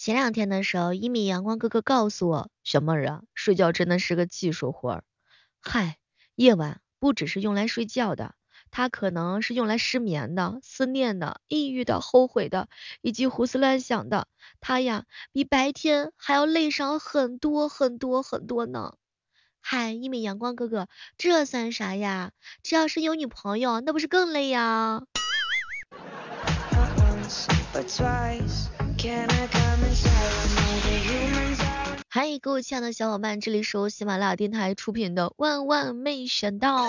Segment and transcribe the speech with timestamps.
[0.00, 5.04] 前两天的时候，一米阳光哥哥告诉我，小妹儿啊，睡觉真的是个技术活儿。
[5.60, 5.98] 嗨，
[6.36, 8.34] 夜晚不只是用来睡觉的，
[8.70, 12.70] 它可能是用来失眠的、思念的、抑郁的、后悔的，
[13.02, 14.26] 以及胡思乱想的。
[14.62, 18.94] 它呀，比白天还要累上很多很多很多呢。
[19.60, 20.88] 嗨，一米阳光哥哥，
[21.18, 22.32] 这算啥呀？
[22.62, 25.02] 这要是有女朋友，那不是更累呀？
[32.10, 36.86] 嗨，各位亲爱的小伙伴，这里是由喜马拉雅电台出品的《万万没想到》。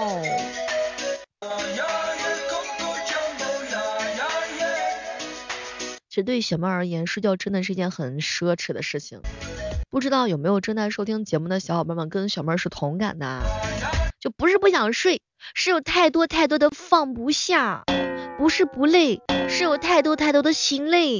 [6.10, 9.22] 其实对小妹而言，睡觉真的是一件很奢侈的事情。
[9.90, 13.42] 不知道有没有正在收听节目的小伙伴们跟小妹是同感的？
[14.20, 15.22] 就不是不想睡，
[15.54, 17.86] 是有太多太多的放不下；
[18.38, 21.18] 不是不累，是有太多太多的心累。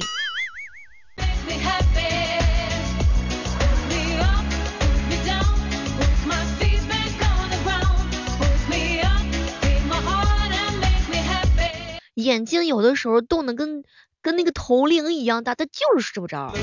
[12.14, 13.82] 眼睛有的时候动的跟
[14.20, 16.54] 跟那个头铃一样大，他就是睡不着。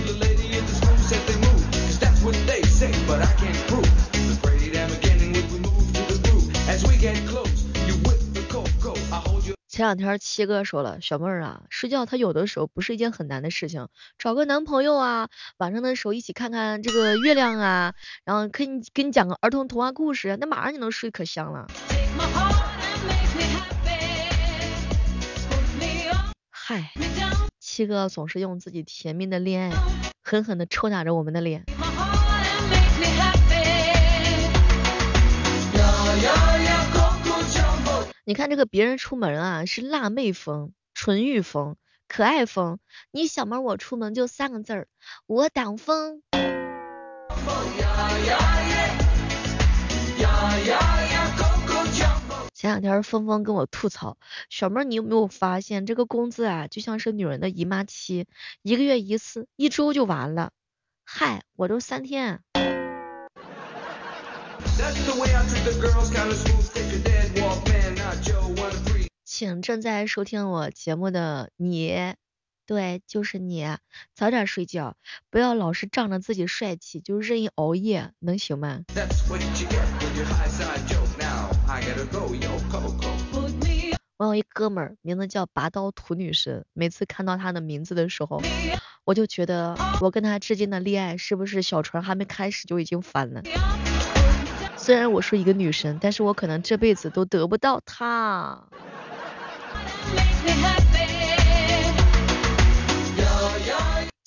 [9.79, 17.93] 前两天七哥说了，小妹儿啊，睡觉他有的时候不是一件很难的事情，找个男朋友啊，晚上的时候一起看看这个月亮啊，
[18.25, 21.65] 然后给你给你讲个儿童童话故事，那马上就能睡可香了。
[26.49, 26.91] 嗨，
[27.61, 29.77] 七哥总是用自己甜蜜的恋爱，
[30.21, 31.63] 狠狠的抽打着我们的脸。
[38.29, 41.77] 你看这个别人出门啊是辣妹风、纯欲风、
[42.07, 42.77] 可爱风，
[43.09, 44.87] 你小妹我出门就三个字儿，
[45.25, 46.21] 我挡风。
[52.53, 58.27] 前两天峰峰跟我吐槽，小妹你有没有发现这个工资啊就像是女人的姨妈期，
[58.61, 60.51] 一个月一次，一周就完了。
[61.03, 62.43] 嗨，我都三天。
[69.31, 72.15] 请正在收听我节目的你，
[72.65, 73.63] 对，就是你，
[74.15, 74.95] 早点睡觉，
[75.29, 78.85] 不要老是仗着自己帅气就任意熬夜，能行吗？
[84.17, 88.41] 我有一哥们儿，名字叫拔刀屠女神，每次看到他的名字的时候，
[89.05, 93.43] 我就觉得我跟他之间的恋爱是不是小船还没开始就已经翻了？
[94.75, 98.67] 虽然我是一个女神，但是我可能这辈子都得不到他。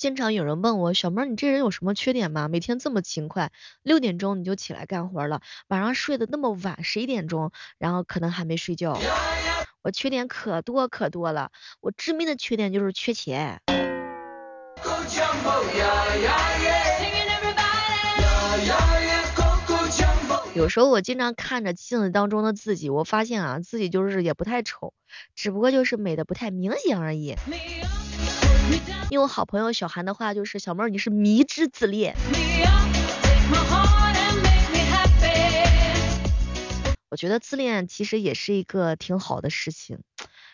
[0.03, 2.49] 经常有人问我，小妹儿，你这人有什么缺点吗？
[2.49, 3.53] 每天这么勤快，
[3.85, 8.99] 六点钟你就起来干活了，晚上睡得那么晚，十一点钟，然后可能还没睡觉。
[9.81, 13.61] 我缺点可多可多了，我致命的缺点就是缺钱。
[20.57, 24.95] 有时候我经常看着镜子当中的自己，我发现啊，自己就是也不太丑，
[25.37, 27.37] 只不过就是美的不太明显而已。
[29.11, 32.15] 用我好朋友小韩的话就是，小妹儿你是迷之自恋。
[37.11, 39.99] 我觉得自恋其实也是一个挺好的事情，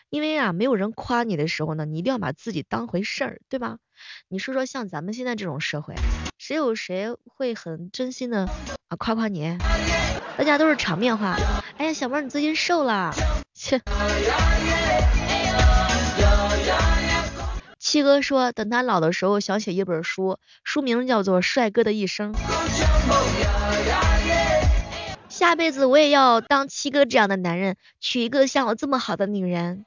[0.09, 3.77] 因为啊，没有人夸你的时候呢，你一定要把自己当回事儿，对吧？
[4.27, 5.95] 你说说像咱们现在这种社会，
[6.37, 8.49] 谁有谁会很真心的
[8.89, 9.61] 啊夸夸你？
[10.37, 11.37] 大家都是场面话。
[11.77, 13.13] 哎呀，小妹儿你最近瘦了，
[13.53, 13.79] 切。
[17.89, 22.31] 七哥说，等他老的时候想写一本书，书名叫做《帅哥的一生》。
[25.27, 29.85] 下辈子我也要当七哥这样的男人，娶一个像我这么好的女人。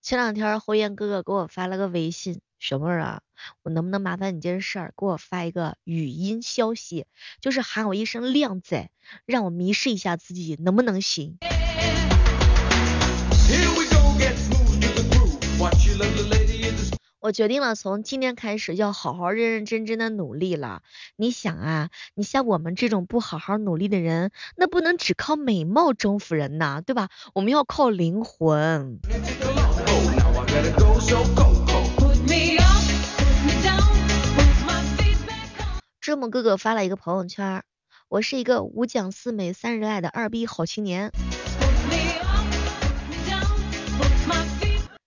[0.00, 2.40] 前两天侯岩哥哥给我发了个微信。
[2.60, 3.22] 小妹儿啊，
[3.62, 7.06] 我能不能麻烦你件事儿，给我发一个语音消息，
[7.40, 8.90] 就是喊我一声靓仔，
[9.24, 11.38] 让我迷失一下自己，能不能行？
[17.18, 20.82] 我决定了，从今天开始要好好认认真真的努力了。
[21.16, 27.08] 你想啊，你像我们这种不好好努力的人，那不能只靠美貌征服人呐，对吧？
[27.34, 29.00] 我们要靠灵魂。
[36.10, 37.62] 这么哥哥发了一个朋友圈，
[38.08, 41.12] 我是一个五讲四美三热爱的二逼好青年。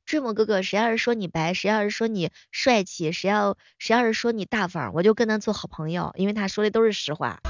[0.06, 7.42] 追梦哥哥，谁要是说你白，谁要是说你帅气，谁要谁要是说你大方，我就跟他做好朋友，因为他说的都是实话。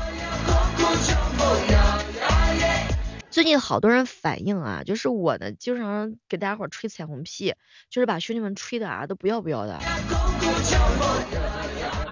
[3.33, 7.56] 最近好多人反映啊，就是我呢经常给大家伙吹彩虹屁，
[7.89, 9.80] 就是把兄弟们吹的啊都不要不要的。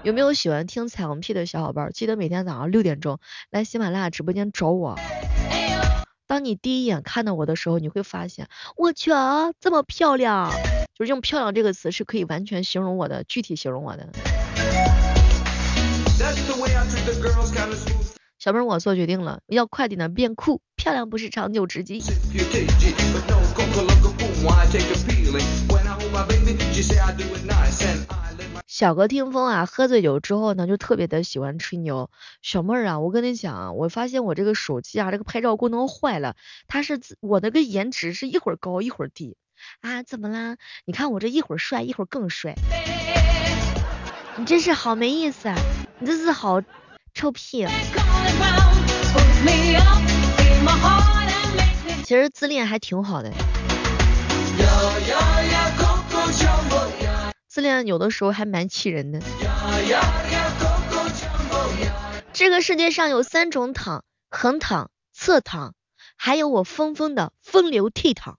[0.02, 1.92] 有没有喜欢听彩虹屁的小伙伴？
[1.92, 3.20] 记得每天早上六点钟
[3.52, 4.98] 来喜马拉雅直播间找我。
[6.26, 10.52] 当你第一眼看到我的时候，你会发现，我去啊，这么漂亮，
[10.96, 14.10] 就是用漂亮这个词是可以完全形容我的，具体形容我的。
[18.42, 22.02] 小妹，我做决定了，要快点的变酷，漂亮不是长久之计。
[28.66, 32.10] 小哥听风啊，喝醉酒之后呢，就特别的喜欢吹牛。
[32.42, 36.36] 小妹儿啊，我跟你讲啊，我发现我这个手机啊，这个拍照功能坏了，
[36.66, 39.38] 它是我那个颜值是一会儿高一会儿低
[39.82, 40.58] 啊，怎么啦？
[40.86, 42.56] 你看我这一会儿帅一会儿更帅，
[44.36, 45.56] 你真是好没意思啊，
[46.00, 46.60] 你这是好
[47.14, 47.68] 臭屁。
[52.04, 53.32] 其实自恋还挺好的。
[57.48, 59.20] 自恋有的时候还蛮气人的。
[62.34, 65.74] 这个世界上有三种躺：横躺、侧躺，
[66.16, 68.36] 还有我疯疯的风流倜傥。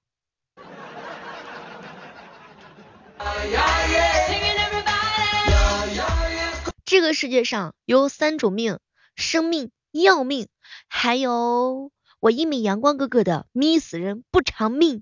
[6.93, 8.79] 这个世界上有三种命：
[9.17, 10.49] 生命、要命，
[10.89, 11.91] 还有
[12.21, 15.00] 我一米阳光哥哥的迷死人不偿命。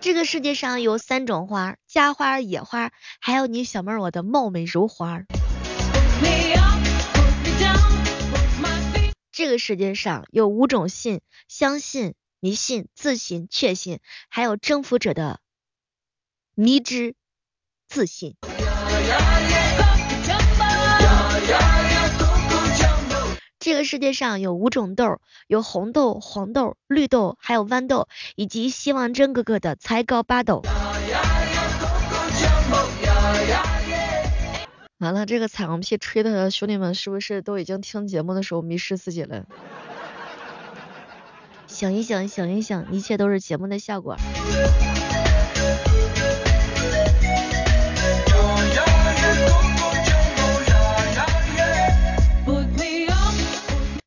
[0.00, 5.22] 这个世界上有三种花，家花、野花，还有你小妹儿我的貌美如花。
[9.32, 15.40] 这个世界上有五种信，相信、迷信、自信、确信，还有征服者的
[16.54, 17.14] 迷之
[17.86, 18.34] 自信。
[23.58, 30.62] 这个世界上有五种豆，有红豆、黄豆、绿豆，还有豌豆，以及希望真哥哥的才高八斗。
[34.98, 39.44] 完了，这个彩虹屁吹的兄弟们是不是都已经听节目的时候迷失自己了？
[41.66, 44.16] 醒一醒，醒一醒，一切都是节目的效果。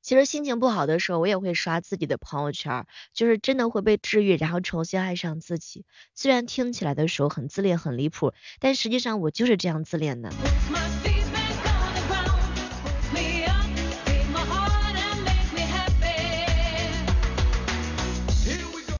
[0.05, 5.83] 其实心情不好的时候，我也会刷自己的朋友圈，就是真的会被治愈，然后重新爱上自己。
[6.13, 10.29] 虽然听起来的时候很自恋、很离谱，但实际上我就是这样自恋的。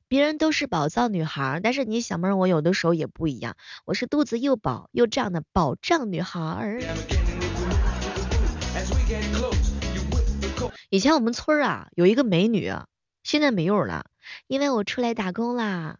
[0.08, 3.56] 别人都是宝藏女孩，但是你小妹我有的时候也不一样，
[3.86, 6.80] 我是肚子又饱又胀的宝藏女孩。
[10.90, 12.72] 以前我们村啊有一个美女，
[13.24, 14.06] 现在没有了，
[14.48, 15.98] 因为我出来打工啦。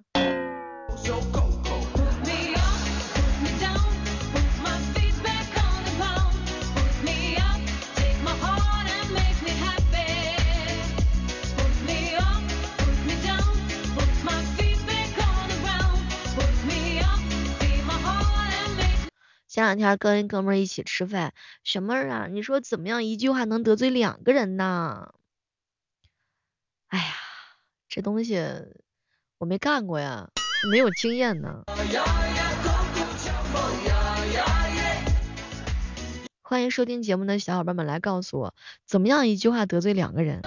[19.56, 21.34] 前两天跟一哥们儿一起吃饭，
[21.64, 25.14] 小妹儿啊，你说怎么样一句话能得罪两个人呢？
[26.88, 27.14] 哎呀，
[27.88, 28.38] 这东西
[29.38, 30.30] 我没干过呀，
[30.70, 31.64] 没有经验呢。
[36.42, 38.54] 欢迎收听节目的小伙伴们来告诉我，
[38.86, 40.42] 怎么样一句话得罪两个人？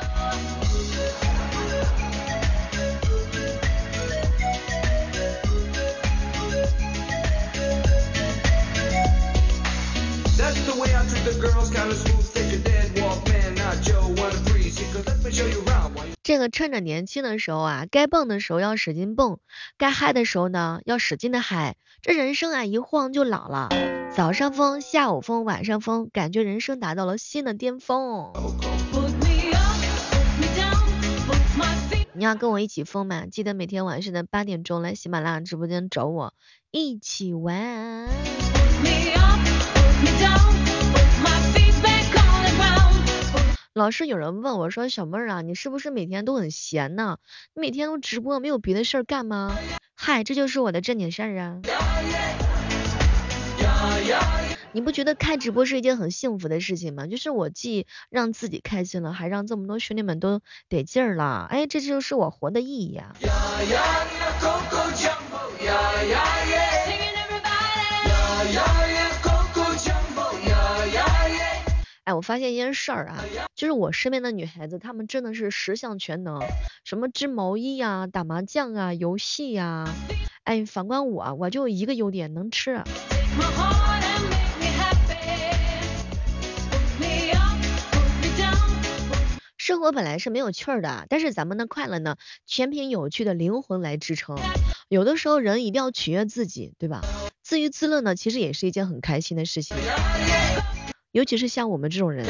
[16.23, 19.39] 这个趁着年轻的时候啊，该蹦的时候要使劲蹦，
[19.79, 21.77] 该嗨的时候呢要使劲的嗨。
[22.03, 23.71] 这人生啊一晃就老了，
[24.15, 28.33] 早上疯，下午疯，晚上疯，感觉人生达到了新的巅峰。
[32.13, 33.25] 你要跟我一起疯吗？
[33.27, 36.35] 记得每天晚上的八点钟来喜马拉雅直播间找我
[36.71, 38.07] 一起玩。
[43.79, 47.19] 老是有人问我说：“小妹儿啊，你是不是每天都很闲呢？
[47.55, 49.57] 你每天都直播，没有别的事儿干吗？”
[49.95, 51.61] 嗨，这就是我的正经事儿啊。
[54.73, 57.07] 你不觉得开直播是一件很幸福的事情吗？
[57.07, 63.15] 就是我既让自己开心了，还让这么多兄弟们都得劲儿了，哎，这就是我活的意义啊！
[72.09, 73.23] 哎，我发现一件事儿啊，
[73.55, 76.41] 就是我身边的女孩子，她们真的是十项全能，
[76.83, 79.87] 什么织毛衣呀、打麻将啊、游戏呀。
[80.45, 82.83] 哎，反观我，我就一个优点，能吃。
[89.59, 94.39] 生活本来是没有趣儿的，但是咱们的快乐呢，全凭有趣的灵魂来支撑。
[94.89, 97.03] 有的时候人一定要取悦自己，对吧？
[97.43, 99.77] 自娱自乐呢，其实也是一件很开心的事情。
[101.13, 102.27] 尤其是像我们这种人，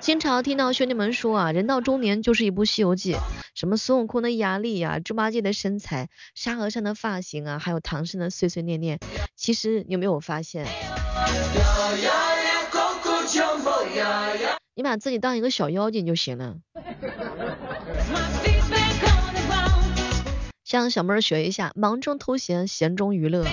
[0.00, 3.16] 经常听到兄弟们说啊，人到中年就是一部西游记，
[3.54, 8.98] 什么孙悟空的压力呀，猪八戒的身材，沙和尚的发型啊，还有唐僧的碎碎念念。
[9.36, 10.66] 其实你有没有发现，
[14.74, 16.56] 你把自己当一个小妖精就行了。
[20.64, 23.44] 向小妹儿学一下，忙中偷闲，闲中娱乐。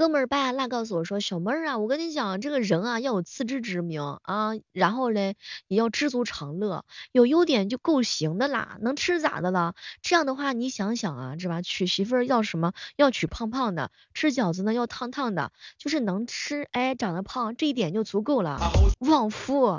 [0.00, 5.36] 哥们儿巴拉告诉我说，小妹儿啊，我跟你讲，这个人啊要有自知之明啊，然后嘞
[5.68, 9.74] 也要知足常乐，有优点就够行的啦，能吃咋的了？
[10.00, 11.60] 这样的话你想想啊，是吧？
[11.60, 12.72] 娶媳妇儿要什么？
[12.96, 18.58] 要娶胖胖的，吃饺子呢要烫烫的，就是能吃，哎，长得胖，这一点就足够了。
[19.00, 19.76] 旺夫。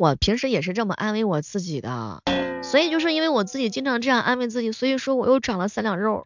[0.00, 2.22] 我平时也是这么安慰我自己的，
[2.62, 6.24] 所以就是因为我自己经常这样安慰自己，所以说我又长了三两肉。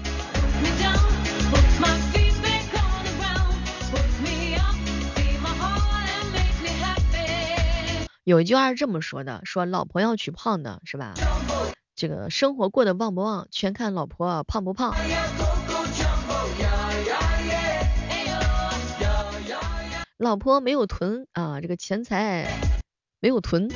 [8.23, 11.14] 有一句话是这么说的，说老婆要娶胖的，是吧？
[11.97, 14.95] 这个生活过得旺不旺，全看老婆胖不胖。
[20.16, 22.47] 老婆没有囤啊，这个钱财。
[23.25, 23.71] 没有囤，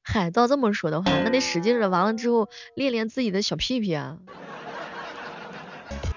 [0.00, 4.16] 嗨，照这么说的话，那得使劲的，完了之后练练自己的小屁屁啊！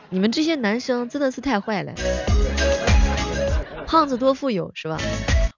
[0.10, 1.94] 你们这些男生真的是太坏了，
[3.88, 5.00] 胖子多富有是吧？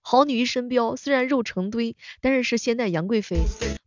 [0.01, 3.41] 好女一身膘，虽然肉成堆，但是是现代杨贵妃，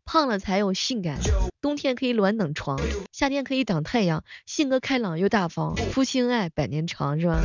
[0.05, 1.17] 胖了才有性感。
[1.63, 2.79] 冬天可以暖冷床，
[3.11, 7.41] 夏天可以挡太阳，性格开朗又大方，夫妻恩爱百年长，是吧？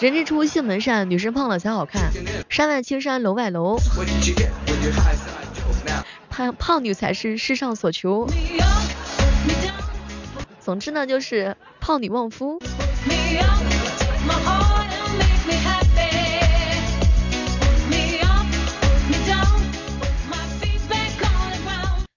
[0.00, 2.12] 人之初性本善，女生胖了才好看。
[2.48, 3.78] 山外青山楼外楼，
[6.30, 8.28] 胖胖女才是世上所求。
[10.60, 12.60] 总之呢，就是胖女旺夫。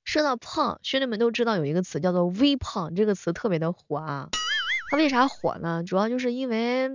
[0.03, 4.29] 说到胖，兄弟们都知道有一个词叫做微胖，这个词特别的火啊。
[4.91, 5.83] 它为啥火呢？
[5.88, 6.91] 主要就是因为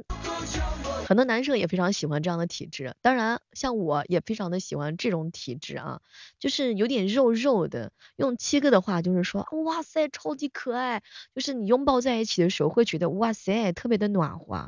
[1.06, 6.00] 很多男生也非常喜欢这样的体质，当然像我也非常的喜欢这种体质啊，
[6.40, 7.92] 就是有点肉肉的。
[8.16, 14.66] 用七哥的话就是说，哇塞，超级可爱，就是你拥抱在一起的时候会觉得哇塞，特别的暖和。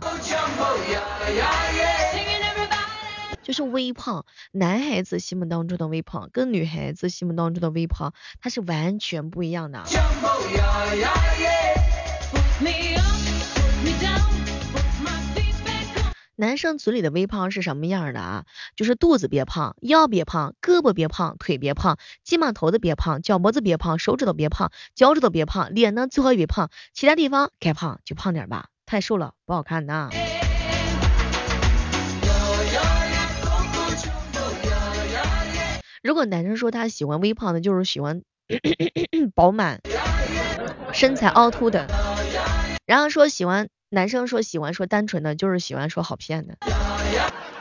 [3.42, 9.82] 就是微胖，男孩子心目当中的微胖跟女孩子心目当中的微胖，它是完全不一样的。
[16.40, 18.44] 男生嘴里的微胖是什么样的啊？
[18.76, 30.10] 就是肚子别胖，腰别胖，胳膊别胖，腿别胖，肩膀头子别胖，脚脖子别胖，手指头别胖，脚趾头别胖，脸呢最好也别胖，其他地方该胖就胖点吧，太瘦了不好看的。
[36.04, 38.22] 如果男生说他喜欢微胖的，就是喜欢
[39.34, 39.80] 饱满、
[40.92, 41.88] 身材凹凸的；
[42.86, 46.54] 然后说喜欢男生说喜欢说单纯的，就是喜欢说好骗的；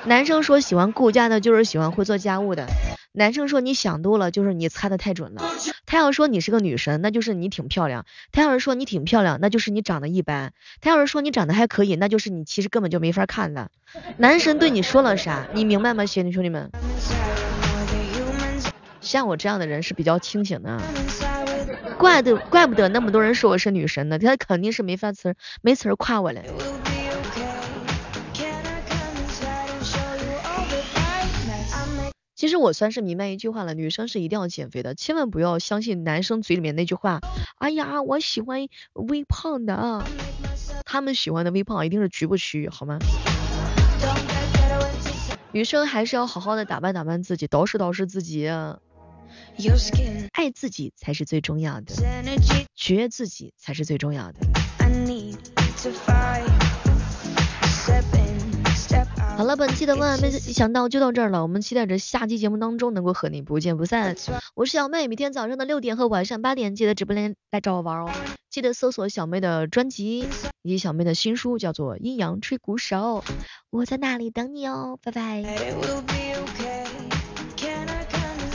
[0.03, 2.65] 男生说喜欢顾家的，就是喜欢会做家务的；
[3.13, 5.41] 男生说你想多了，就是你猜的太准了；
[5.86, 8.03] 他要说你是个女神，那就是你挺漂亮；
[8.34, 10.50] 他要是说你挺漂亮，那就是你长得一般；
[10.81, 13.72] 他要是说你长得还可以，那就是你其实根本就没法看的。
[14.17, 15.48] 男神对你说了啥？
[15.53, 16.69] 你明白吗，兄弟兄弟们？
[19.00, 20.77] 像我这样的人是比较清醒的，
[21.97, 26.41] 怪得怪不得那么多人说我是女神呢，他肯定是没法词儿没词儿夸我了。
[32.36, 37.19] 其实我算是明白一句话了，女生是一定要减肥的，千万不要相信男生嘴里面那句话。
[37.57, 40.05] 哎呀，我喜欢微胖的，
[40.86, 43.00] 他们喜欢的微胖一定是局部区域，好吗？
[45.51, 48.47] 女生还是要好好的打扮打扮自己，捯饬捯饬自己，
[50.34, 51.94] 爱自己才是最重要的，
[52.75, 54.39] 觉自己才是最重要的。
[59.38, 64.15] 好了，本期的万万没想到就到这儿了，我们期待着下期节目当中能够和你不见不散。
[64.56, 68.12] 我是小妹，每天早上的六点和晚上八点记得直播间来找我玩哦，
[68.50, 70.27] 记得搜索小妹的专辑
[70.63, 73.24] 以及小妹的新书，叫做《阴阳吹鼓手》，
[73.70, 75.44] 我在那里等你哦，拜拜。